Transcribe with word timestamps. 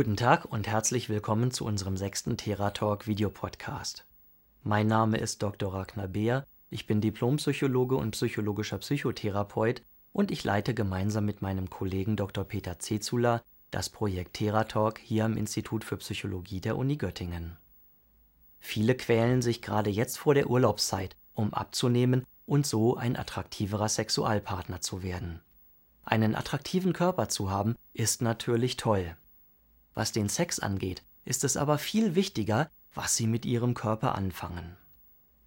Guten 0.00 0.16
Tag 0.16 0.46
und 0.46 0.66
herzlich 0.66 1.10
willkommen 1.10 1.50
zu 1.50 1.66
unserem 1.66 1.98
sechsten 1.98 2.38
Theratalk 2.38 3.06
Videopodcast. 3.06 4.06
Mein 4.62 4.86
Name 4.86 5.18
ist 5.18 5.42
Dr. 5.42 5.74
Ragnar 5.74 6.08
Beer, 6.08 6.46
ich 6.70 6.86
bin 6.86 7.02
Diplompsychologe 7.02 7.96
und 7.96 8.12
psychologischer 8.12 8.78
Psychotherapeut 8.78 9.82
und 10.14 10.30
ich 10.30 10.42
leite 10.42 10.72
gemeinsam 10.72 11.26
mit 11.26 11.42
meinem 11.42 11.68
Kollegen 11.68 12.16
Dr. 12.16 12.44
Peter 12.44 12.78
Zezula 12.78 13.42
das 13.70 13.90
Projekt 13.90 14.38
Theratalk 14.38 14.98
hier 14.98 15.26
am 15.26 15.36
Institut 15.36 15.84
für 15.84 15.98
Psychologie 15.98 16.62
der 16.62 16.78
Uni 16.78 16.96
Göttingen. 16.96 17.58
Viele 18.58 18.94
quälen 18.94 19.42
sich 19.42 19.60
gerade 19.60 19.90
jetzt 19.90 20.16
vor 20.16 20.32
der 20.32 20.48
Urlaubszeit, 20.48 21.14
um 21.34 21.52
abzunehmen 21.52 22.24
und 22.46 22.66
so 22.66 22.96
ein 22.96 23.18
attraktiverer 23.18 23.90
Sexualpartner 23.90 24.80
zu 24.80 25.02
werden. 25.02 25.42
Einen 26.06 26.34
attraktiven 26.34 26.94
Körper 26.94 27.28
zu 27.28 27.50
haben, 27.50 27.76
ist 27.92 28.22
natürlich 28.22 28.78
toll. 28.78 29.14
Was 29.94 30.12
den 30.12 30.28
Sex 30.28 30.60
angeht, 30.60 31.02
ist 31.24 31.44
es 31.44 31.56
aber 31.56 31.78
viel 31.78 32.14
wichtiger, 32.14 32.70
was 32.94 33.16
sie 33.16 33.26
mit 33.26 33.44
ihrem 33.44 33.74
Körper 33.74 34.14
anfangen. 34.14 34.76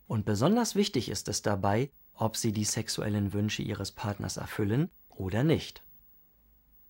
Und 0.07 0.25
besonders 0.25 0.75
wichtig 0.75 1.09
ist 1.09 1.27
es 1.27 1.41
dabei, 1.41 1.89
ob 2.13 2.37
sie 2.37 2.51
die 2.51 2.65
sexuellen 2.65 3.33
Wünsche 3.33 3.63
ihres 3.63 3.91
Partners 3.91 4.37
erfüllen 4.37 4.89
oder 5.09 5.43
nicht. 5.43 5.81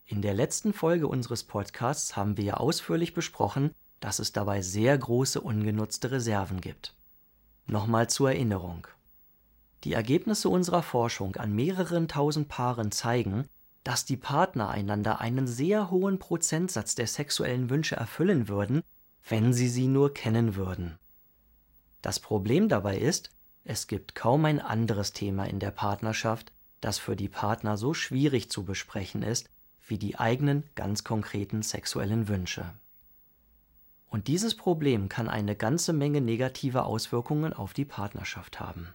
In 0.05 0.21
der 0.21 0.33
letzten 0.33 0.73
Folge 0.73 1.07
unseres 1.07 1.43
Podcasts 1.43 2.15
haben 2.15 2.37
wir 2.37 2.59
ausführlich 2.59 3.13
besprochen, 3.13 3.71
dass 3.99 4.19
es 4.19 4.33
dabei 4.33 4.61
sehr 4.61 4.97
große 4.97 5.39
ungenutzte 5.39 6.11
Reserven 6.11 6.59
gibt. 6.59 6.93
Nochmal 7.67 8.09
zur 8.09 8.31
Erinnerung. 8.31 8.85
Die 9.85 9.93
Ergebnisse 9.93 10.49
unserer 10.49 10.83
Forschung 10.83 11.37
an 11.37 11.53
mehreren 11.53 12.09
tausend 12.09 12.49
Paaren 12.49 12.91
zeigen, 12.91 13.47
dass 13.83 14.05
die 14.05 14.17
Partner 14.17 14.69
einander 14.69 15.19
einen 15.19 15.47
sehr 15.47 15.91
hohen 15.91 16.19
Prozentsatz 16.19 16.95
der 16.95 17.07
sexuellen 17.07 17.69
Wünsche 17.69 17.95
erfüllen 17.95 18.47
würden, 18.47 18.83
wenn 19.27 19.53
sie 19.53 19.67
sie 19.67 19.87
nur 19.87 20.13
kennen 20.13 20.55
würden. 20.55 20.97
Das 22.01 22.19
Problem 22.19 22.69
dabei 22.69 22.97
ist, 22.97 23.31
es 23.63 23.87
gibt 23.87 24.15
kaum 24.15 24.45
ein 24.45 24.59
anderes 24.59 25.13
Thema 25.13 25.45
in 25.45 25.59
der 25.59 25.71
Partnerschaft, 25.71 26.51
das 26.81 26.97
für 26.97 27.15
die 27.15 27.29
Partner 27.29 27.77
so 27.77 27.93
schwierig 27.93 28.49
zu 28.49 28.65
besprechen 28.65 29.23
ist 29.23 29.49
wie 29.87 29.97
die 29.97 30.17
eigenen 30.17 30.63
ganz 30.75 31.03
konkreten 31.03 31.61
sexuellen 31.61 32.27
Wünsche. 32.27 32.73
Und 34.07 34.27
dieses 34.27 34.55
Problem 34.55 35.09
kann 35.09 35.27
eine 35.27 35.55
ganze 35.55 35.91
Menge 35.91 36.21
negative 36.21 36.83
Auswirkungen 36.83 37.51
auf 37.51 37.73
die 37.73 37.85
Partnerschaft 37.85 38.59
haben. 38.59 38.93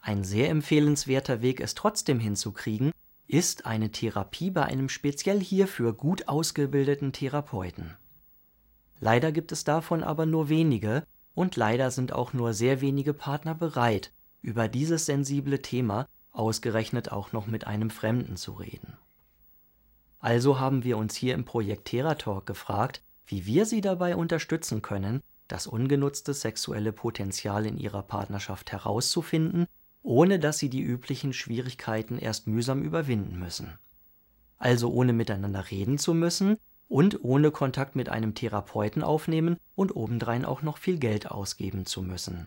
Ein 0.00 0.24
sehr 0.24 0.50
empfehlenswerter 0.50 1.40
Weg, 1.42 1.60
es 1.60 1.74
trotzdem 1.74 2.18
hinzukriegen, 2.18 2.92
ist 3.26 3.66
eine 3.66 3.90
Therapie 3.90 4.50
bei 4.50 4.64
einem 4.64 4.88
speziell 4.88 5.40
hierfür 5.40 5.92
gut 5.92 6.28
ausgebildeten 6.28 7.12
Therapeuten. 7.12 7.96
Leider 9.00 9.32
gibt 9.32 9.52
es 9.52 9.64
davon 9.64 10.02
aber 10.02 10.26
nur 10.26 10.48
wenige 10.48 11.04
und 11.34 11.56
leider 11.56 11.90
sind 11.90 12.12
auch 12.12 12.32
nur 12.32 12.54
sehr 12.54 12.80
wenige 12.80 13.12
Partner 13.12 13.54
bereit, 13.54 14.12
über 14.42 14.68
dieses 14.68 15.06
sensible 15.06 15.62
Thema 15.62 16.06
ausgerechnet 16.32 17.12
auch 17.12 17.32
noch 17.32 17.46
mit 17.46 17.66
einem 17.66 17.90
Fremden 17.90 18.36
zu 18.36 18.52
reden. 18.52 18.96
Also 20.18 20.58
haben 20.58 20.84
wir 20.84 20.96
uns 20.96 21.14
hier 21.14 21.34
im 21.34 21.44
Projekt 21.44 21.86
Theratalk 21.86 22.46
gefragt, 22.46 23.02
wie 23.26 23.46
wir 23.46 23.66
sie 23.66 23.80
dabei 23.80 24.16
unterstützen 24.16 24.82
können, 24.82 25.22
das 25.48 25.66
ungenutzte 25.66 26.34
sexuelle 26.34 26.92
Potenzial 26.92 27.66
in 27.66 27.76
ihrer 27.78 28.02
Partnerschaft 28.02 28.72
herauszufinden, 28.72 29.66
ohne 30.04 30.38
dass 30.38 30.58
sie 30.58 30.68
die 30.68 30.82
üblichen 30.82 31.32
Schwierigkeiten 31.32 32.18
erst 32.18 32.46
mühsam 32.46 32.82
überwinden 32.82 33.38
müssen. 33.38 33.78
Also 34.58 34.92
ohne 34.92 35.14
miteinander 35.14 35.70
reden 35.70 35.98
zu 35.98 36.14
müssen 36.14 36.58
und 36.88 37.24
ohne 37.24 37.50
Kontakt 37.50 37.96
mit 37.96 38.10
einem 38.10 38.34
Therapeuten 38.34 39.02
aufnehmen 39.02 39.56
und 39.74 39.96
obendrein 39.96 40.44
auch 40.44 40.60
noch 40.60 40.76
viel 40.76 40.98
Geld 40.98 41.30
ausgeben 41.30 41.86
zu 41.86 42.02
müssen. 42.02 42.46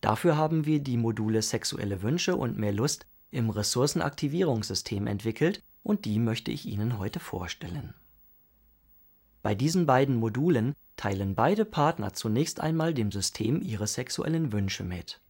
Dafür 0.00 0.38
haben 0.38 0.64
wir 0.64 0.80
die 0.80 0.96
Module 0.96 1.42
Sexuelle 1.42 2.00
Wünsche 2.00 2.34
und 2.34 2.56
mehr 2.56 2.72
Lust 2.72 3.06
im 3.30 3.50
Ressourcenaktivierungssystem 3.50 5.06
entwickelt 5.06 5.62
und 5.82 6.06
die 6.06 6.18
möchte 6.18 6.50
ich 6.50 6.64
Ihnen 6.64 6.98
heute 6.98 7.20
vorstellen. 7.20 7.92
Bei 9.42 9.54
diesen 9.54 9.84
beiden 9.84 10.16
Modulen 10.16 10.74
teilen 10.96 11.34
beide 11.34 11.66
Partner 11.66 12.14
zunächst 12.14 12.60
einmal 12.60 12.94
dem 12.94 13.12
System 13.12 13.60
ihre 13.60 13.86
sexuellen 13.86 14.52
Wünsche 14.52 14.82
mit. 14.82 15.20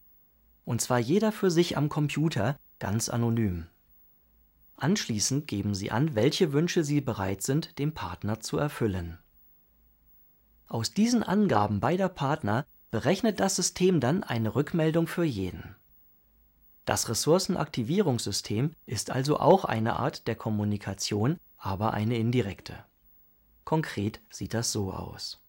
Und 0.65 0.81
zwar 0.81 0.98
jeder 0.98 1.32
für 1.32 1.50
sich 1.50 1.76
am 1.76 1.88
Computer, 1.88 2.56
ganz 2.78 3.09
anonym. 3.09 3.66
Anschließend 4.76 5.47
geben 5.47 5.75
sie 5.75 5.91
an, 5.91 6.15
welche 6.15 6.53
Wünsche 6.53 6.84
sie 6.84 7.00
bereit 7.00 7.43
sind, 7.43 7.78
dem 7.78 7.93
Partner 7.93 8.41
zu 8.41 8.56
erfüllen. 8.56 9.19
Aus 10.66 10.93
diesen 10.93 11.22
Angaben 11.22 11.81
beider 11.81 12.09
Partner 12.09 12.65
berechnet 12.91 13.41
das 13.41 13.56
System 13.56 14.00
dann 14.00 14.22
eine 14.22 14.54
Rückmeldung 14.54 15.06
für 15.06 15.25
jeden. 15.25 15.76
Das 16.87 17.09
Ressourcenaktivierungssystem 17.09 18.72
ist 18.87 19.10
also 19.10 19.38
auch 19.38 19.65
eine 19.65 19.97
Art 19.97 20.27
der 20.27 20.34
Kommunikation, 20.34 21.37
aber 21.56 21.92
eine 21.92 22.16
indirekte. 22.16 22.84
Konkret 23.65 24.21
sieht 24.31 24.54
das 24.54 24.72
so 24.72 24.92
aus. 24.92 25.41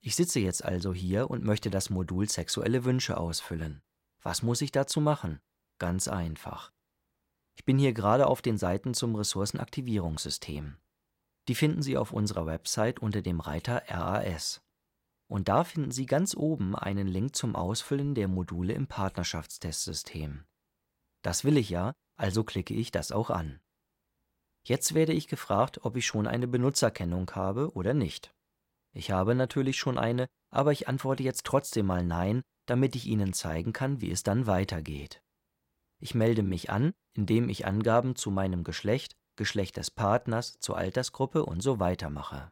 Ich 0.00 0.16
sitze 0.16 0.40
jetzt 0.40 0.64
also 0.64 0.92
hier 0.92 1.30
und 1.30 1.44
möchte 1.44 1.70
das 1.70 1.88
Modul 1.88 2.28
sexuelle 2.28 2.84
Wünsche 2.84 3.16
ausfüllen. 3.16 3.80
Was 4.26 4.42
muss 4.42 4.60
ich 4.60 4.72
dazu 4.72 5.00
machen? 5.00 5.38
Ganz 5.78 6.08
einfach. 6.08 6.72
Ich 7.54 7.64
bin 7.64 7.78
hier 7.78 7.92
gerade 7.92 8.26
auf 8.26 8.42
den 8.42 8.58
Seiten 8.58 8.92
zum 8.92 9.14
Ressourcenaktivierungssystem. 9.14 10.78
Die 11.46 11.54
finden 11.54 11.80
Sie 11.80 11.96
auf 11.96 12.10
unserer 12.10 12.44
Website 12.44 12.98
unter 12.98 13.22
dem 13.22 13.38
Reiter 13.38 13.84
RAS. 13.86 14.64
Und 15.30 15.46
da 15.46 15.62
finden 15.62 15.92
Sie 15.92 16.06
ganz 16.06 16.34
oben 16.34 16.74
einen 16.74 17.06
Link 17.06 17.36
zum 17.36 17.54
Ausfüllen 17.54 18.16
der 18.16 18.26
Module 18.26 18.72
im 18.72 18.88
Partnerschaftstestsystem. 18.88 20.44
Das 21.22 21.44
will 21.44 21.56
ich 21.56 21.70
ja, 21.70 21.92
also 22.16 22.42
klicke 22.42 22.74
ich 22.74 22.90
das 22.90 23.12
auch 23.12 23.30
an. 23.30 23.60
Jetzt 24.64 24.94
werde 24.94 25.12
ich 25.12 25.28
gefragt, 25.28 25.84
ob 25.84 25.96
ich 25.96 26.04
schon 26.04 26.26
eine 26.26 26.48
Benutzerkennung 26.48 27.30
habe 27.36 27.72
oder 27.74 27.94
nicht. 27.94 28.34
Ich 28.96 29.10
habe 29.10 29.34
natürlich 29.34 29.76
schon 29.76 29.98
eine, 29.98 30.26
aber 30.50 30.72
ich 30.72 30.88
antworte 30.88 31.22
jetzt 31.22 31.44
trotzdem 31.44 31.84
mal 31.84 32.02
Nein, 32.02 32.40
damit 32.64 32.96
ich 32.96 33.04
Ihnen 33.04 33.34
zeigen 33.34 33.74
kann, 33.74 34.00
wie 34.00 34.10
es 34.10 34.22
dann 34.22 34.46
weitergeht. 34.46 35.22
Ich 36.00 36.14
melde 36.14 36.42
mich 36.42 36.70
an, 36.70 36.94
indem 37.12 37.50
ich 37.50 37.66
Angaben 37.66 38.16
zu 38.16 38.30
meinem 38.30 38.64
Geschlecht, 38.64 39.12
Geschlecht 39.36 39.76
des 39.76 39.90
Partners, 39.90 40.58
zur 40.60 40.78
Altersgruppe 40.78 41.44
und 41.44 41.62
so 41.62 41.78
weiter 41.78 42.08
mache. 42.08 42.50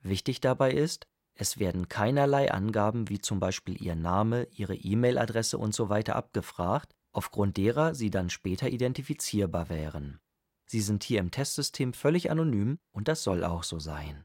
Wichtig 0.00 0.40
dabei 0.40 0.72
ist, 0.72 1.06
es 1.34 1.58
werden 1.58 1.86
keinerlei 1.86 2.50
Angaben 2.50 3.10
wie 3.10 3.18
zum 3.18 3.38
Beispiel 3.38 3.80
Ihr 3.82 3.94
Name, 3.94 4.48
Ihre 4.52 4.74
E-Mail-Adresse 4.74 5.58
und 5.58 5.74
so 5.74 5.90
weiter 5.90 6.16
abgefragt, 6.16 6.94
aufgrund 7.12 7.58
derer 7.58 7.94
Sie 7.94 8.08
dann 8.08 8.30
später 8.30 8.70
identifizierbar 8.70 9.68
wären. 9.68 10.18
Sie 10.64 10.80
sind 10.80 11.04
hier 11.04 11.20
im 11.20 11.30
Testsystem 11.30 11.92
völlig 11.92 12.30
anonym 12.30 12.78
und 12.90 13.08
das 13.08 13.22
soll 13.22 13.44
auch 13.44 13.64
so 13.64 13.78
sein. 13.78 14.24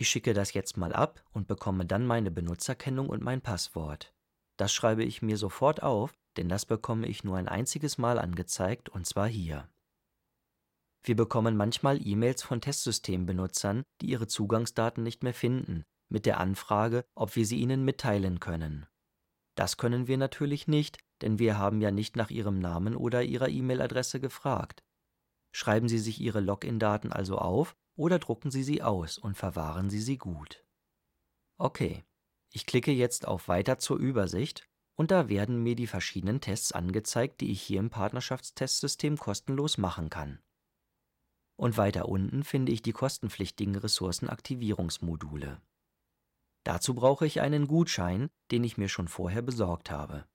Ich 0.00 0.08
schicke 0.08 0.32
das 0.32 0.54
jetzt 0.54 0.78
mal 0.78 0.94
ab 0.94 1.22
und 1.30 1.46
bekomme 1.46 1.84
dann 1.84 2.06
meine 2.06 2.30
Benutzerkennung 2.30 3.10
und 3.10 3.22
mein 3.22 3.42
Passwort. 3.42 4.14
Das 4.56 4.72
schreibe 4.72 5.04
ich 5.04 5.20
mir 5.20 5.36
sofort 5.36 5.82
auf, 5.82 6.14
denn 6.38 6.48
das 6.48 6.64
bekomme 6.64 7.06
ich 7.06 7.22
nur 7.22 7.36
ein 7.36 7.48
einziges 7.48 7.98
Mal 7.98 8.18
angezeigt 8.18 8.88
und 8.88 9.06
zwar 9.06 9.28
hier. 9.28 9.68
Wir 11.04 11.16
bekommen 11.16 11.54
manchmal 11.54 12.00
E-Mails 12.02 12.42
von 12.42 12.62
Testsystembenutzern, 12.62 13.82
die 14.00 14.06
ihre 14.06 14.26
Zugangsdaten 14.26 15.02
nicht 15.02 15.22
mehr 15.22 15.34
finden, 15.34 15.84
mit 16.08 16.24
der 16.24 16.40
Anfrage, 16.40 17.04
ob 17.14 17.36
wir 17.36 17.44
sie 17.44 17.58
ihnen 17.58 17.84
mitteilen 17.84 18.40
können. 18.40 18.86
Das 19.54 19.76
können 19.76 20.06
wir 20.06 20.16
natürlich 20.16 20.66
nicht, 20.66 20.96
denn 21.20 21.38
wir 21.38 21.58
haben 21.58 21.82
ja 21.82 21.90
nicht 21.90 22.16
nach 22.16 22.30
ihrem 22.30 22.58
Namen 22.58 22.96
oder 22.96 23.22
ihrer 23.22 23.50
E-Mail-Adresse 23.50 24.18
gefragt. 24.18 24.82
Schreiben 25.52 25.90
Sie 25.90 25.98
sich 25.98 26.20
Ihre 26.20 26.40
Login-Daten 26.40 27.12
also 27.12 27.36
auf 27.36 27.76
oder 28.00 28.18
drucken 28.18 28.50
Sie 28.50 28.62
sie 28.62 28.80
aus 28.80 29.18
und 29.18 29.36
verwahren 29.36 29.90
Sie 29.90 30.00
sie 30.00 30.16
gut. 30.16 30.64
Okay, 31.58 32.02
ich 32.50 32.64
klicke 32.64 32.92
jetzt 32.92 33.28
auf 33.28 33.46
Weiter 33.46 33.78
zur 33.78 33.98
Übersicht 33.98 34.66
und 34.96 35.10
da 35.10 35.28
werden 35.28 35.62
mir 35.62 35.76
die 35.76 35.86
verschiedenen 35.86 36.40
Tests 36.40 36.72
angezeigt, 36.72 37.42
die 37.42 37.52
ich 37.52 37.60
hier 37.60 37.78
im 37.78 37.90
Partnerschaftstestsystem 37.90 39.18
kostenlos 39.18 39.76
machen 39.76 40.08
kann. 40.08 40.40
Und 41.56 41.76
weiter 41.76 42.08
unten 42.08 42.42
finde 42.42 42.72
ich 42.72 42.80
die 42.80 42.92
kostenpflichtigen 42.92 43.76
Ressourcenaktivierungsmodule. 43.76 45.60
Dazu 46.64 46.94
brauche 46.94 47.26
ich 47.26 47.42
einen 47.42 47.68
Gutschein, 47.68 48.30
den 48.50 48.64
ich 48.64 48.78
mir 48.78 48.88
schon 48.88 49.08
vorher 49.08 49.42
besorgt 49.42 49.90
habe. 49.90 50.26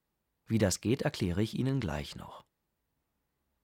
Wie 0.46 0.58
das 0.58 0.80
geht, 0.80 1.02
erkläre 1.02 1.42
ich 1.42 1.58
Ihnen 1.58 1.80
gleich 1.80 2.14
noch. 2.14 2.45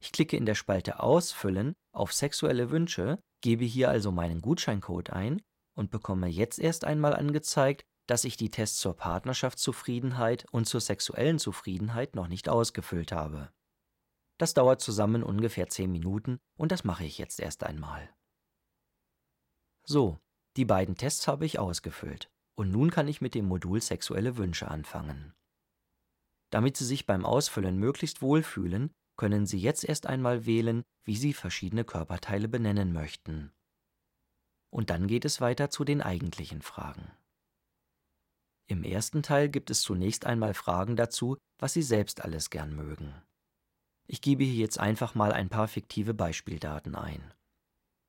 Ich 0.03 0.11
klicke 0.11 0.37
in 0.37 0.47
der 0.47 0.57
Spalte 0.57 0.99
Ausfüllen 0.99 1.77
auf 1.93 2.13
Sexuelle 2.13 2.73
Wünsche, 2.73 3.23
gebe 3.41 3.65
hier 3.65 3.89
also 3.89 4.11
meinen 4.11 4.41
Gutscheincode 4.41 5.11
ein 5.11 5.41
und 5.77 5.93
bekomme 5.93 6.27
jetzt 6.27 6.59
erst 6.59 6.85
einmal 6.85 7.15
angezeigt, 7.15 7.85
dass 8.09 8.25
ich 8.25 8.37
die 8.37 8.51
Tests 8.51 8.81
zur 8.81 8.97
Partnerschaftszufriedenheit 8.97 10.45
und 10.51 10.65
zur 10.65 10.81
sexuellen 10.81 11.39
Zufriedenheit 11.39 12.17
noch 12.17 12.27
nicht 12.27 12.49
ausgefüllt 12.49 13.13
habe. 13.13 13.53
Das 14.39 14.55
dauert 14.55 14.81
zusammen 14.81 15.23
ungefähr 15.23 15.69
10 15.69 15.93
Minuten 15.93 16.41
und 16.59 16.73
das 16.73 16.83
mache 16.83 17.05
ich 17.05 17.19
jetzt 17.19 17.39
erst 17.39 17.63
einmal. 17.63 18.13
So, 19.85 20.19
die 20.57 20.65
beiden 20.65 20.97
Tests 20.97 21.29
habe 21.29 21.47
ich 21.47 21.61
ausgefüllt 21.61 22.29
und 22.57 22.73
nun 22.73 22.91
kann 22.91 23.07
ich 23.07 23.21
mit 23.21 23.37
dem 23.37 23.47
Modul 23.47 23.81
Sexuelle 23.81 24.37
Wünsche 24.37 24.67
anfangen. 24.67 25.33
Damit 26.51 26.77
Sie 26.77 26.87
sich 26.87 27.07
beim 27.07 27.25
Ausfüllen 27.25 27.79
möglichst 27.79 28.21
wohlfühlen, 28.21 28.93
können 29.17 29.47
Sie 29.47 29.59
jetzt 29.59 29.85
erst 29.85 30.07
einmal 30.07 30.47
wählen, 30.47 30.83
wie 31.05 31.17
Sie 31.17 31.33
verschiedene 31.33 31.85
Körperteile 31.85 32.49
benennen 32.49 32.93
möchten. 32.93 33.53
Und 34.71 34.91
dann 34.91 35.07
geht 35.07 35.25
es 35.25 35.41
weiter 35.41 35.71
zu 35.71 35.85
den 35.85 36.01
eigentlichen 36.01 36.63
Fragen. 36.63 37.11
Im 38.67 38.85
ersten 38.85 39.23
Teil 39.23 39.49
gibt 39.49 39.71
es 39.71 39.83
zunächst 39.83 40.25
einmal 40.25 40.55
Fragen 40.55 40.97
dazu, 40.97 41.37
was 41.59 41.75
Sie 41.75 41.83
selbst 41.83 42.23
alles 42.23 42.49
gern 42.49 42.75
mögen. 42.75 43.15
Ich 44.07 44.21
gebe 44.21 44.45
hier 44.45 44.55
jetzt 44.55 44.79
einfach 44.79 45.15
mal 45.15 45.33
ein 45.33 45.49
paar 45.49 45.69
fiktive 45.69 46.15
Beispieldaten 46.15 46.95
ein. 46.95 47.35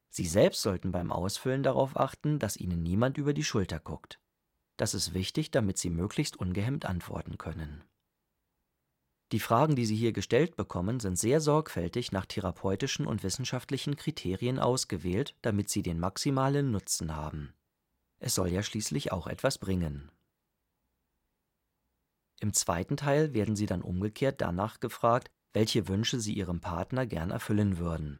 Sie 0.09 0.27
selbst 0.27 0.61
sollten 0.61 0.91
beim 0.91 1.11
Ausfüllen 1.11 1.63
darauf 1.63 1.97
achten, 1.97 2.39
dass 2.39 2.57
Ihnen 2.57 2.83
niemand 2.83 3.17
über 3.17 3.33
die 3.33 3.43
Schulter 3.43 3.79
guckt. 3.79 4.19
Das 4.77 4.93
ist 4.93 5.13
wichtig, 5.13 5.51
damit 5.51 5.77
Sie 5.77 5.89
möglichst 5.89 6.37
ungehemmt 6.37 6.85
antworten 6.85 7.37
können. 7.37 7.83
Die 9.33 9.39
Fragen, 9.39 9.75
die 9.75 9.87
Sie 9.87 9.95
hier 9.95 10.13
gestellt 10.13 10.55
bekommen, 10.55 10.99
sind 10.99 11.17
sehr 11.17 11.41
sorgfältig 11.41 12.11
nach 12.11 12.27
therapeutischen 12.27 13.07
und 13.07 13.23
wissenschaftlichen 13.23 13.95
Kriterien 13.95 14.59
ausgewählt, 14.59 15.35
damit 15.41 15.71
sie 15.71 15.81
den 15.81 15.99
maximalen 15.99 16.69
Nutzen 16.69 17.15
haben. 17.15 17.55
Es 18.19 18.35
soll 18.35 18.49
ja 18.49 18.61
schließlich 18.61 19.11
auch 19.11 19.25
etwas 19.25 19.57
bringen. 19.57 20.11
Im 22.41 22.53
zweiten 22.53 22.95
Teil 22.95 23.33
werden 23.33 23.55
Sie 23.55 23.65
dann 23.65 23.81
umgekehrt 23.81 24.39
danach 24.39 24.79
gefragt, 24.79 25.31
welche 25.51 25.87
Wünsche 25.87 26.19
Sie 26.19 26.33
Ihrem 26.33 26.61
Partner 26.61 27.07
gern 27.07 27.31
erfüllen 27.31 27.79
würden. 27.79 28.19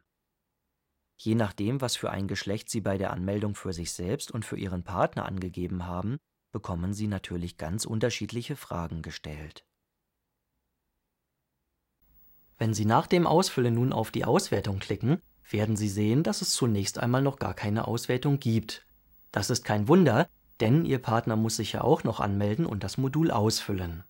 Je 1.16 1.36
nachdem, 1.36 1.80
was 1.80 1.94
für 1.94 2.10
ein 2.10 2.26
Geschlecht 2.26 2.68
Sie 2.68 2.80
bei 2.80 2.98
der 2.98 3.12
Anmeldung 3.12 3.54
für 3.54 3.72
sich 3.72 3.92
selbst 3.92 4.32
und 4.32 4.44
für 4.44 4.56
Ihren 4.56 4.82
Partner 4.82 5.26
angegeben 5.26 5.86
haben, 5.86 6.18
bekommen 6.50 6.92
Sie 6.92 7.06
natürlich 7.06 7.56
ganz 7.56 7.84
unterschiedliche 7.84 8.56
Fragen 8.56 9.00
gestellt. 9.00 9.64
Wenn 12.58 12.74
Sie 12.74 12.84
nach 12.84 13.06
dem 13.06 13.26
Ausfüllen 13.26 13.74
nun 13.74 13.92
auf 13.92 14.10
die 14.10 14.24
Auswertung 14.24 14.78
klicken, 14.78 15.20
werden 15.50 15.76
Sie 15.76 15.88
sehen, 15.88 16.22
dass 16.22 16.42
es 16.42 16.50
zunächst 16.50 16.98
einmal 16.98 17.22
noch 17.22 17.38
gar 17.38 17.54
keine 17.54 17.86
Auswertung 17.88 18.38
gibt. 18.38 18.86
Das 19.32 19.50
ist 19.50 19.64
kein 19.64 19.88
Wunder, 19.88 20.28
denn 20.60 20.84
Ihr 20.84 20.98
Partner 20.98 21.36
muss 21.36 21.56
sich 21.56 21.72
ja 21.72 21.82
auch 21.82 22.04
noch 22.04 22.20
anmelden 22.20 22.66
und 22.66 22.84
das 22.84 22.98
Modul 22.98 23.30
ausfüllen. 23.30 24.04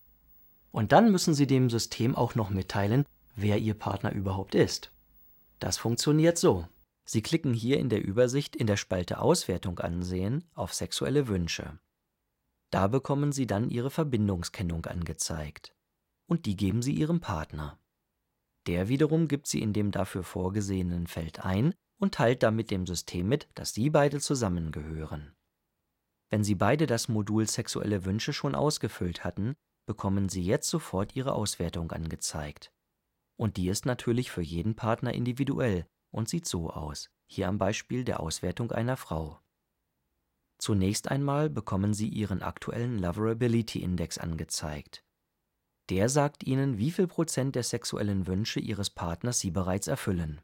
Und 0.70 0.92
dann 0.92 1.10
müssen 1.10 1.34
Sie 1.34 1.46
dem 1.46 1.70
System 1.70 2.14
auch 2.14 2.34
noch 2.34 2.50
mitteilen, 2.50 3.06
wer 3.36 3.58
Ihr 3.58 3.74
Partner 3.74 4.12
überhaupt 4.12 4.54
ist. 4.54 4.92
Das 5.58 5.78
funktioniert 5.78 6.36
so. 6.36 6.66
Sie 7.06 7.22
klicken 7.22 7.54
hier 7.54 7.78
in 7.78 7.88
der 7.88 8.02
Übersicht 8.02 8.56
in 8.56 8.66
der 8.66 8.76
Spalte 8.76 9.20
Auswertung 9.20 9.78
ansehen 9.78 10.44
auf 10.54 10.74
sexuelle 10.74 11.28
Wünsche. 11.28 11.78
Da 12.70 12.88
bekommen 12.88 13.32
Sie 13.32 13.46
dann 13.46 13.70
Ihre 13.70 13.90
Verbindungskennung 13.90 14.86
angezeigt. 14.86 15.74
Und 16.26 16.46
die 16.46 16.56
geben 16.56 16.82
Sie 16.82 16.92
Ihrem 16.92 17.20
Partner. 17.20 17.78
Der 18.66 18.88
wiederum 18.88 19.28
gibt 19.28 19.46
sie 19.46 19.60
in 19.62 19.72
dem 19.72 19.90
dafür 19.90 20.22
vorgesehenen 20.22 21.06
Feld 21.06 21.44
ein 21.44 21.74
und 22.00 22.14
teilt 22.14 22.42
damit 22.42 22.70
dem 22.70 22.86
System 22.86 23.28
mit, 23.28 23.48
dass 23.54 23.74
sie 23.74 23.90
beide 23.90 24.20
zusammengehören. 24.20 25.34
Wenn 26.34 26.42
Sie 26.42 26.56
beide 26.56 26.86
das 26.86 27.06
Modul 27.06 27.48
Sexuelle 27.48 28.04
Wünsche 28.04 28.32
schon 28.32 28.56
ausgefüllt 28.56 29.22
hatten, 29.22 29.54
bekommen 29.86 30.28
Sie 30.28 30.42
jetzt 30.42 30.68
sofort 30.68 31.14
Ihre 31.14 31.32
Auswertung 31.32 31.92
angezeigt. 31.92 32.72
Und 33.36 33.56
die 33.56 33.68
ist 33.68 33.86
natürlich 33.86 34.32
für 34.32 34.42
jeden 34.42 34.74
Partner 34.74 35.14
individuell 35.14 35.86
und 36.10 36.28
sieht 36.28 36.46
so 36.46 36.70
aus, 36.70 37.08
hier 37.30 37.46
am 37.46 37.58
Beispiel 37.58 38.02
der 38.02 38.18
Auswertung 38.18 38.72
einer 38.72 38.96
Frau. 38.96 39.38
Zunächst 40.58 41.08
einmal 41.08 41.50
bekommen 41.50 41.94
Sie 41.94 42.08
Ihren 42.08 42.42
aktuellen 42.42 42.98
Loverability 42.98 43.80
Index 43.80 44.18
angezeigt. 44.18 45.03
Der 45.90 46.08
sagt 46.08 46.44
Ihnen, 46.44 46.78
wie 46.78 46.90
viel 46.90 47.06
Prozent 47.06 47.54
der 47.54 47.62
sexuellen 47.62 48.26
Wünsche 48.26 48.60
Ihres 48.60 48.90
Partners 48.90 49.40
Sie 49.40 49.50
bereits 49.50 49.86
erfüllen. 49.86 50.40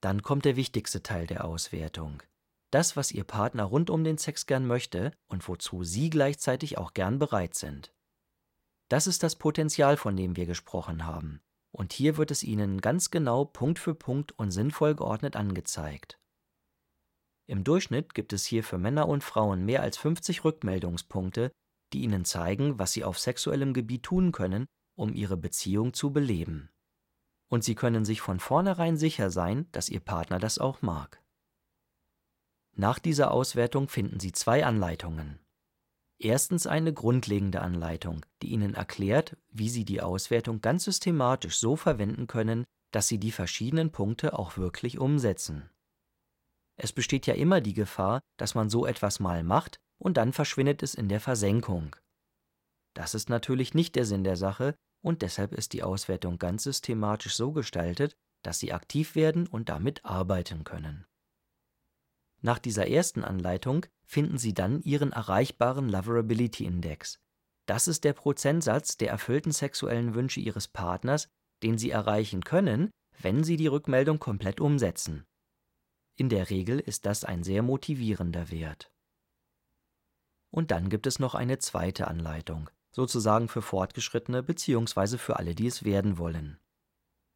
Dann 0.00 0.22
kommt 0.22 0.44
der 0.44 0.56
wichtigste 0.56 1.02
Teil 1.02 1.26
der 1.26 1.44
Auswertung. 1.44 2.22
Das, 2.70 2.96
was 2.96 3.10
Ihr 3.10 3.24
Partner 3.24 3.64
rund 3.64 3.90
um 3.90 4.04
den 4.04 4.18
Sex 4.18 4.46
gern 4.46 4.66
möchte 4.66 5.12
und 5.26 5.48
wozu 5.48 5.82
Sie 5.82 6.10
gleichzeitig 6.10 6.78
auch 6.78 6.94
gern 6.94 7.18
bereit 7.18 7.54
sind. 7.54 7.92
Das 8.88 9.06
ist 9.06 9.22
das 9.22 9.36
Potenzial, 9.36 9.96
von 9.96 10.16
dem 10.16 10.36
wir 10.36 10.46
gesprochen 10.46 11.04
haben. 11.04 11.40
Und 11.72 11.92
hier 11.92 12.16
wird 12.16 12.30
es 12.30 12.42
Ihnen 12.42 12.80
ganz 12.80 13.10
genau 13.10 13.44
Punkt 13.44 13.78
für 13.78 13.94
Punkt 13.94 14.32
und 14.32 14.50
sinnvoll 14.50 14.94
geordnet 14.94 15.36
angezeigt. 15.36 16.18
Im 17.46 17.64
Durchschnitt 17.64 18.14
gibt 18.14 18.32
es 18.32 18.44
hier 18.44 18.62
für 18.62 18.78
Männer 18.78 19.08
und 19.08 19.24
Frauen 19.24 19.64
mehr 19.64 19.82
als 19.82 19.96
50 19.96 20.44
Rückmeldungspunkte, 20.44 21.50
die 21.92 22.02
ihnen 22.02 22.24
zeigen, 22.24 22.78
was 22.78 22.92
sie 22.92 23.04
auf 23.04 23.18
sexuellem 23.18 23.72
Gebiet 23.72 24.02
tun 24.02 24.32
können, 24.32 24.66
um 24.94 25.14
ihre 25.14 25.36
Beziehung 25.36 25.94
zu 25.94 26.12
beleben. 26.12 26.70
Und 27.48 27.64
sie 27.64 27.74
können 27.74 28.04
sich 28.04 28.20
von 28.20 28.40
vornherein 28.40 28.96
sicher 28.96 29.30
sein, 29.30 29.66
dass 29.72 29.88
ihr 29.88 30.00
Partner 30.00 30.38
das 30.38 30.58
auch 30.58 30.82
mag. 30.82 31.22
Nach 32.74 32.98
dieser 32.98 33.32
Auswertung 33.32 33.88
finden 33.88 34.20
Sie 34.20 34.30
zwei 34.30 34.64
Anleitungen. 34.64 35.40
Erstens 36.20 36.66
eine 36.66 36.92
grundlegende 36.92 37.60
Anleitung, 37.60 38.24
die 38.42 38.48
Ihnen 38.48 38.74
erklärt, 38.74 39.36
wie 39.50 39.68
Sie 39.68 39.84
die 39.84 40.00
Auswertung 40.00 40.60
ganz 40.60 40.84
systematisch 40.84 41.58
so 41.58 41.74
verwenden 41.74 42.26
können, 42.26 42.64
dass 42.92 43.08
Sie 43.08 43.18
die 43.18 43.32
verschiedenen 43.32 43.90
Punkte 43.90 44.38
auch 44.38 44.56
wirklich 44.58 44.98
umsetzen. 44.98 45.70
Es 46.80 46.92
besteht 46.92 47.26
ja 47.26 47.34
immer 47.34 47.60
die 47.60 47.74
Gefahr, 47.74 48.20
dass 48.38 48.54
man 48.54 48.70
so 48.70 48.86
etwas 48.86 49.18
mal 49.18 49.42
macht 49.42 49.78
und 49.98 50.16
dann 50.16 50.32
verschwindet 50.32 50.82
es 50.82 50.94
in 50.94 51.08
der 51.08 51.20
Versenkung. 51.20 51.96
Das 52.94 53.14
ist 53.14 53.28
natürlich 53.28 53.74
nicht 53.74 53.96
der 53.96 54.04
Sinn 54.04 54.24
der 54.24 54.36
Sache 54.36 54.74
und 55.02 55.22
deshalb 55.22 55.52
ist 55.52 55.72
die 55.72 55.82
Auswertung 55.82 56.38
ganz 56.38 56.62
systematisch 56.62 57.34
so 57.34 57.52
gestaltet, 57.52 58.16
dass 58.42 58.60
Sie 58.60 58.72
aktiv 58.72 59.16
werden 59.16 59.48
und 59.48 59.68
damit 59.68 60.04
arbeiten 60.04 60.62
können. 60.62 61.04
Nach 62.40 62.60
dieser 62.60 62.86
ersten 62.86 63.24
Anleitung 63.24 63.84
finden 64.04 64.38
Sie 64.38 64.54
dann 64.54 64.80
Ihren 64.82 65.10
erreichbaren 65.10 65.88
Loverability 65.88 66.64
Index. 66.64 67.18
Das 67.66 67.88
ist 67.88 68.04
der 68.04 68.12
Prozentsatz 68.12 68.96
der 68.96 69.10
erfüllten 69.10 69.50
sexuellen 69.50 70.14
Wünsche 70.14 70.38
Ihres 70.38 70.68
Partners, 70.68 71.28
den 71.64 71.76
Sie 71.76 71.90
erreichen 71.90 72.44
können, 72.44 72.90
wenn 73.20 73.42
Sie 73.42 73.56
die 73.56 73.66
Rückmeldung 73.66 74.20
komplett 74.20 74.60
umsetzen. 74.60 75.24
In 76.20 76.28
der 76.28 76.50
Regel 76.50 76.80
ist 76.80 77.06
das 77.06 77.22
ein 77.22 77.44
sehr 77.44 77.62
motivierender 77.62 78.50
Wert. 78.50 78.90
Und 80.50 80.72
dann 80.72 80.88
gibt 80.88 81.06
es 81.06 81.20
noch 81.20 81.36
eine 81.36 81.58
zweite 81.58 82.08
Anleitung, 82.08 82.68
sozusagen 82.90 83.46
für 83.46 83.62
Fortgeschrittene 83.62 84.42
bzw. 84.42 85.16
für 85.16 85.36
alle, 85.36 85.54
die 85.54 85.68
es 85.68 85.84
werden 85.84 86.18
wollen. 86.18 86.58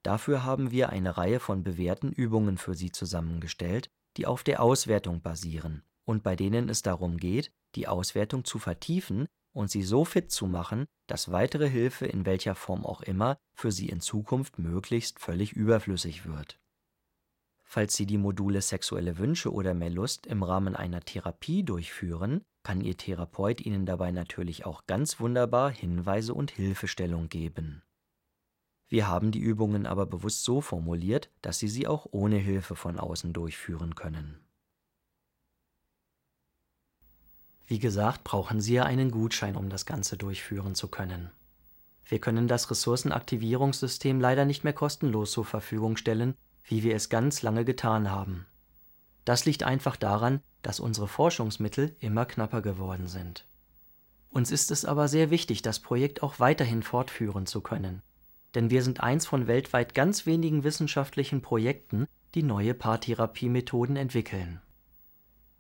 Dafür 0.02 0.42
haben 0.42 0.72
wir 0.72 0.88
eine 0.88 1.16
Reihe 1.16 1.38
von 1.38 1.62
bewährten 1.62 2.10
Übungen 2.10 2.58
für 2.58 2.74
Sie 2.74 2.90
zusammengestellt, 2.90 3.88
die 4.16 4.26
auf 4.26 4.42
der 4.42 4.60
Auswertung 4.60 5.22
basieren 5.22 5.84
und 6.04 6.24
bei 6.24 6.34
denen 6.34 6.68
es 6.68 6.82
darum 6.82 7.18
geht, 7.18 7.52
die 7.76 7.86
Auswertung 7.86 8.44
zu 8.44 8.58
vertiefen 8.58 9.28
und 9.52 9.70
Sie 9.70 9.84
so 9.84 10.04
fit 10.04 10.32
zu 10.32 10.48
machen, 10.48 10.86
dass 11.06 11.30
weitere 11.30 11.70
Hilfe 11.70 12.06
in 12.06 12.26
welcher 12.26 12.56
Form 12.56 12.84
auch 12.84 13.02
immer 13.02 13.38
für 13.54 13.70
Sie 13.70 13.88
in 13.88 14.00
Zukunft 14.00 14.58
möglichst 14.58 15.20
völlig 15.20 15.52
überflüssig 15.52 16.26
wird. 16.26 16.58
Falls 17.74 17.94
Sie 17.94 18.04
die 18.04 18.18
Module 18.18 18.60
Sexuelle 18.60 19.16
Wünsche 19.16 19.50
oder 19.50 19.72
Mehr 19.72 19.88
Lust 19.88 20.26
im 20.26 20.42
Rahmen 20.42 20.76
einer 20.76 21.00
Therapie 21.00 21.62
durchführen, 21.62 22.42
kann 22.64 22.82
Ihr 22.82 22.98
Therapeut 22.98 23.62
Ihnen 23.62 23.86
dabei 23.86 24.10
natürlich 24.10 24.66
auch 24.66 24.84
ganz 24.86 25.20
wunderbar 25.20 25.70
Hinweise 25.70 26.34
und 26.34 26.50
Hilfestellung 26.50 27.30
geben. 27.30 27.80
Wir 28.88 29.08
haben 29.08 29.30
die 29.30 29.38
Übungen 29.38 29.86
aber 29.86 30.04
bewusst 30.04 30.44
so 30.44 30.60
formuliert, 30.60 31.30
dass 31.40 31.60
Sie 31.60 31.68
sie 31.68 31.86
auch 31.86 32.06
ohne 32.10 32.36
Hilfe 32.36 32.76
von 32.76 32.98
außen 32.98 33.32
durchführen 33.32 33.94
können. 33.94 34.38
Wie 37.66 37.78
gesagt, 37.78 38.22
brauchen 38.22 38.60
Sie 38.60 38.74
ja 38.74 38.82
einen 38.82 39.10
Gutschein, 39.10 39.56
um 39.56 39.70
das 39.70 39.86
Ganze 39.86 40.18
durchführen 40.18 40.74
zu 40.74 40.88
können. 40.88 41.30
Wir 42.04 42.18
können 42.18 42.48
das 42.48 42.70
Ressourcenaktivierungssystem 42.70 44.20
leider 44.20 44.44
nicht 44.44 44.62
mehr 44.62 44.74
kostenlos 44.74 45.32
zur 45.32 45.46
Verfügung 45.46 45.96
stellen, 45.96 46.34
wie 46.64 46.82
wir 46.82 46.94
es 46.94 47.08
ganz 47.08 47.42
lange 47.42 47.64
getan 47.64 48.10
haben. 48.10 48.46
Das 49.24 49.44
liegt 49.44 49.62
einfach 49.62 49.96
daran, 49.96 50.40
dass 50.62 50.80
unsere 50.80 51.08
Forschungsmittel 51.08 51.96
immer 52.00 52.24
knapper 52.24 52.62
geworden 52.62 53.08
sind. 53.08 53.46
Uns 54.30 54.50
ist 54.50 54.70
es 54.70 54.84
aber 54.84 55.08
sehr 55.08 55.30
wichtig, 55.30 55.62
das 55.62 55.80
Projekt 55.80 56.22
auch 56.22 56.40
weiterhin 56.40 56.82
fortführen 56.82 57.46
zu 57.46 57.60
können, 57.60 58.02
denn 58.54 58.70
wir 58.70 58.82
sind 58.82 59.00
eins 59.00 59.26
von 59.26 59.46
weltweit 59.46 59.94
ganz 59.94 60.26
wenigen 60.26 60.64
wissenschaftlichen 60.64 61.42
Projekten, 61.42 62.06
die 62.34 62.42
neue 62.42 62.74
Paartherapiemethoden 62.74 63.96
entwickeln. 63.96 64.60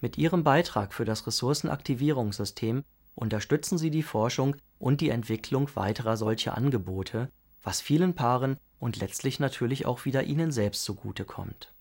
Mit 0.00 0.18
Ihrem 0.18 0.42
Beitrag 0.42 0.94
für 0.94 1.04
das 1.04 1.26
Ressourcenaktivierungssystem 1.26 2.82
unterstützen 3.14 3.78
Sie 3.78 3.90
die 3.90 4.02
Forschung 4.02 4.56
und 4.78 5.00
die 5.00 5.10
Entwicklung 5.10 5.68
weiterer 5.74 6.16
solcher 6.16 6.56
Angebote, 6.56 7.30
was 7.62 7.80
vielen 7.80 8.14
Paaren 8.14 8.56
und 8.78 8.96
letztlich 8.96 9.40
natürlich 9.40 9.86
auch 9.86 10.04
wieder 10.04 10.24
Ihnen 10.24 10.52
selbst 10.52 10.84
zugutekommt 10.84 11.72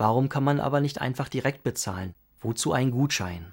Warum 0.00 0.30
kann 0.30 0.44
man 0.44 0.60
aber 0.60 0.80
nicht 0.80 1.02
einfach 1.02 1.28
direkt 1.28 1.62
bezahlen? 1.62 2.14
Wozu 2.40 2.72
ein 2.72 2.90
Gutschein? 2.90 3.52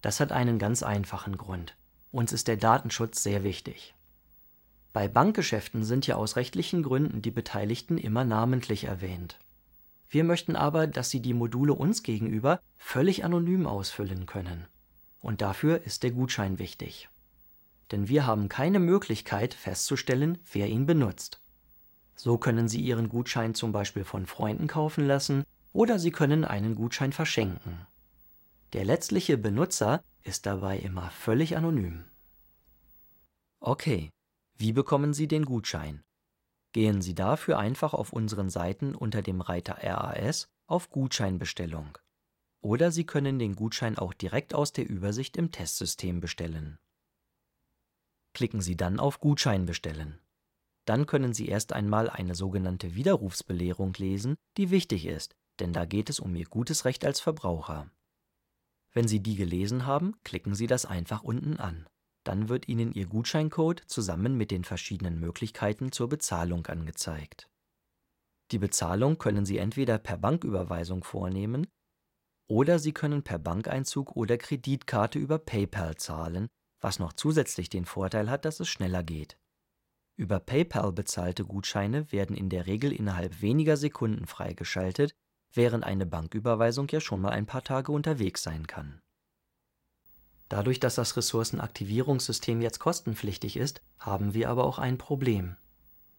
Das 0.00 0.18
hat 0.18 0.32
einen 0.32 0.58
ganz 0.58 0.82
einfachen 0.82 1.36
Grund. 1.36 1.76
Uns 2.12 2.32
ist 2.32 2.48
der 2.48 2.56
Datenschutz 2.56 3.22
sehr 3.22 3.44
wichtig. 3.44 3.94
Bei 4.94 5.06
Bankgeschäften 5.06 5.84
sind 5.84 6.06
ja 6.06 6.16
aus 6.16 6.36
rechtlichen 6.36 6.82
Gründen 6.82 7.20
die 7.20 7.30
Beteiligten 7.30 7.98
immer 7.98 8.24
namentlich 8.24 8.84
erwähnt. 8.84 9.38
Wir 10.08 10.24
möchten 10.24 10.56
aber, 10.56 10.86
dass 10.86 11.10
Sie 11.10 11.20
die 11.20 11.34
Module 11.34 11.74
uns 11.74 12.02
gegenüber 12.02 12.62
völlig 12.78 13.22
anonym 13.22 13.66
ausfüllen 13.66 14.24
können. 14.24 14.66
Und 15.20 15.42
dafür 15.42 15.82
ist 15.82 16.04
der 16.04 16.12
Gutschein 16.12 16.58
wichtig. 16.58 17.10
Denn 17.90 18.08
wir 18.08 18.26
haben 18.26 18.48
keine 18.48 18.78
Möglichkeit 18.78 19.54
festzustellen, 19.54 20.38
wer 20.52 20.68
ihn 20.68 20.86
benutzt. 20.86 21.40
So 22.14 22.38
können 22.38 22.68
Sie 22.68 22.80
Ihren 22.80 23.08
Gutschein 23.08 23.54
zum 23.54 23.72
Beispiel 23.72 24.04
von 24.04 24.26
Freunden 24.26 24.66
kaufen 24.66 25.06
lassen 25.06 25.44
oder 25.72 25.98
Sie 25.98 26.10
können 26.10 26.44
einen 26.44 26.74
Gutschein 26.74 27.12
verschenken. 27.12 27.86
Der 28.72 28.84
letztliche 28.84 29.38
Benutzer 29.38 30.02
ist 30.22 30.46
dabei 30.46 30.78
immer 30.78 31.10
völlig 31.10 31.56
anonym. 31.56 32.04
Okay, 33.58 34.10
wie 34.56 34.72
bekommen 34.72 35.14
Sie 35.14 35.26
den 35.26 35.44
Gutschein? 35.44 36.02
Gehen 36.72 37.02
Sie 37.02 37.14
dafür 37.14 37.58
einfach 37.58 37.94
auf 37.94 38.12
unseren 38.12 38.50
Seiten 38.50 38.94
unter 38.94 39.22
dem 39.22 39.40
Reiter 39.40 39.78
RAS 39.82 40.46
auf 40.66 40.90
Gutscheinbestellung. 40.90 41.98
Oder 42.60 42.92
Sie 42.92 43.04
können 43.04 43.38
den 43.38 43.56
Gutschein 43.56 43.98
auch 43.98 44.12
direkt 44.12 44.54
aus 44.54 44.72
der 44.72 44.88
Übersicht 44.88 45.36
im 45.36 45.50
Testsystem 45.50 46.20
bestellen. 46.20 46.78
Klicken 48.32 48.60
Sie 48.60 48.76
dann 48.76 49.00
auf 49.00 49.20
Gutschein 49.20 49.66
bestellen. 49.66 50.20
Dann 50.84 51.06
können 51.06 51.32
Sie 51.32 51.48
erst 51.48 51.72
einmal 51.72 52.08
eine 52.08 52.34
sogenannte 52.34 52.94
Widerrufsbelehrung 52.94 53.92
lesen, 53.94 54.36
die 54.56 54.70
wichtig 54.70 55.06
ist, 55.06 55.34
denn 55.58 55.72
da 55.72 55.84
geht 55.84 56.10
es 56.10 56.20
um 56.20 56.34
Ihr 56.34 56.46
gutes 56.46 56.84
Recht 56.84 57.04
als 57.04 57.20
Verbraucher. 57.20 57.90
Wenn 58.92 59.06
Sie 59.06 59.20
die 59.20 59.36
gelesen 59.36 59.86
haben, 59.86 60.16
klicken 60.24 60.54
Sie 60.54 60.66
das 60.66 60.86
einfach 60.86 61.22
unten 61.22 61.58
an. 61.58 61.86
Dann 62.24 62.48
wird 62.48 62.68
Ihnen 62.68 62.92
Ihr 62.92 63.06
Gutscheincode 63.06 63.82
zusammen 63.86 64.36
mit 64.36 64.50
den 64.50 64.64
verschiedenen 64.64 65.20
Möglichkeiten 65.20 65.92
zur 65.92 66.08
Bezahlung 66.08 66.66
angezeigt. 66.66 67.48
Die 68.50 68.58
Bezahlung 68.58 69.18
können 69.18 69.46
Sie 69.46 69.58
entweder 69.58 69.98
per 69.98 70.18
Banküberweisung 70.18 71.04
vornehmen 71.04 71.66
oder 72.48 72.80
Sie 72.80 72.92
können 72.92 73.22
per 73.22 73.38
Bankeinzug 73.38 74.16
oder 74.16 74.36
Kreditkarte 74.36 75.20
über 75.20 75.38
PayPal 75.38 75.96
zahlen, 75.96 76.48
was 76.80 76.98
noch 76.98 77.12
zusätzlich 77.12 77.68
den 77.68 77.84
Vorteil 77.84 78.30
hat, 78.30 78.44
dass 78.44 78.60
es 78.60 78.68
schneller 78.68 79.02
geht. 79.02 79.38
Über 80.16 80.38
PayPal 80.38 80.92
bezahlte 80.92 81.44
Gutscheine 81.44 82.12
werden 82.12 82.36
in 82.36 82.50
der 82.50 82.66
Regel 82.66 82.92
innerhalb 82.92 83.40
weniger 83.40 83.76
Sekunden 83.76 84.26
freigeschaltet, 84.26 85.14
während 85.52 85.84
eine 85.84 86.06
Banküberweisung 86.06 86.88
ja 86.90 87.00
schon 87.00 87.20
mal 87.20 87.30
ein 87.30 87.46
paar 87.46 87.64
Tage 87.64 87.92
unterwegs 87.92 88.42
sein 88.42 88.66
kann. 88.66 89.00
Dadurch, 90.48 90.80
dass 90.80 90.96
das 90.96 91.16
Ressourcenaktivierungssystem 91.16 92.60
jetzt 92.60 92.80
kostenpflichtig 92.80 93.56
ist, 93.56 93.82
haben 93.98 94.34
wir 94.34 94.50
aber 94.50 94.64
auch 94.64 94.78
ein 94.78 94.98
Problem. 94.98 95.56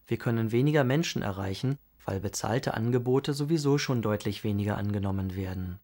Wir 0.07 0.17
können 0.17 0.51
weniger 0.51 0.83
Menschen 0.83 1.21
erreichen, 1.21 1.77
weil 2.05 2.19
bezahlte 2.19 2.73
Angebote 2.73 3.33
sowieso 3.33 3.77
schon 3.77 4.01
deutlich 4.01 4.43
weniger 4.43 4.77
angenommen 4.77 5.35
werden. 5.35 5.79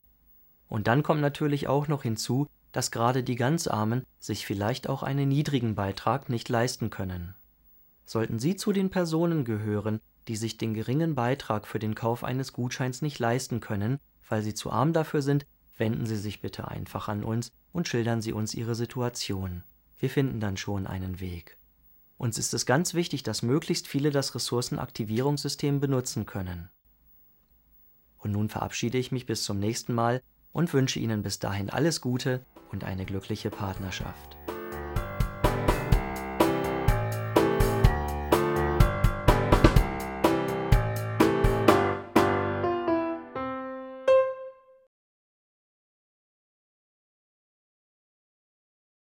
Und 0.67 0.87
dann 0.87 1.03
kommt 1.03 1.21
natürlich 1.21 1.67
auch 1.67 1.87
noch 1.87 2.03
hinzu, 2.03 2.47
dass 2.71 2.91
gerade 2.91 3.23
die 3.23 3.35
ganz 3.35 3.67
Armen 3.67 4.03
sich 4.19 4.45
vielleicht 4.45 4.89
auch 4.89 5.03
einen 5.03 5.29
niedrigen 5.29 5.75
Beitrag 5.75 6.29
nicht 6.29 6.49
leisten 6.49 6.89
können. 6.89 7.35
Sollten 8.05 8.39
Sie 8.39 8.55
zu 8.55 8.71
den 8.71 8.89
Personen 8.89 9.45
gehören, 9.45 9.99
die 10.27 10.35
sich 10.35 10.57
den 10.57 10.73
geringen 10.73 11.15
Beitrag 11.15 11.67
für 11.67 11.79
den 11.79 11.95
Kauf 11.95 12.23
eines 12.23 12.53
Gutscheins 12.53 13.01
nicht 13.01 13.19
leisten 13.19 13.59
können, 13.59 13.99
weil 14.29 14.41
sie 14.41 14.53
zu 14.53 14.71
arm 14.71 14.93
dafür 14.93 15.21
sind, 15.21 15.45
wenden 15.77 16.05
Sie 16.05 16.17
sich 16.17 16.41
bitte 16.41 16.67
einfach 16.67 17.07
an 17.07 17.23
uns 17.23 17.51
und 17.71 17.87
schildern 17.87 18.21
Sie 18.21 18.33
uns 18.33 18.53
Ihre 18.53 18.75
Situation. 18.75 19.63
Wir 19.99 20.09
finden 20.09 20.39
dann 20.39 20.57
schon 20.57 20.87
einen 20.87 21.19
Weg. 21.19 21.57
Uns 22.17 22.37
ist 22.37 22.53
es 22.53 22.65
ganz 22.65 22.93
wichtig, 22.93 23.23
dass 23.23 23.41
möglichst 23.41 23.87
viele 23.87 24.09
das 24.09 24.33
Ressourcenaktivierungssystem 24.35 25.79
benutzen 25.79 26.25
können. 26.25 26.69
Und 28.17 28.31
nun 28.31 28.49
verabschiede 28.49 28.97
ich 28.97 29.11
mich 29.11 29.25
bis 29.25 29.43
zum 29.43 29.59
nächsten 29.59 29.93
Mal 29.93 30.21
und 30.51 30.73
wünsche 30.73 30.99
Ihnen 30.99 31.21
bis 31.21 31.39
dahin 31.39 31.69
alles 31.69 32.01
Gute 32.01 32.43
und 32.71 32.83
eine 32.83 33.05
glückliche 33.05 33.49
Partnerschaft. 33.49 34.36